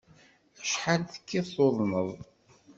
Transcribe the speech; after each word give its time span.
Acḥal 0.61 1.01
tekkiḍ 1.11 1.45
tuḍneḍ? 1.55 2.09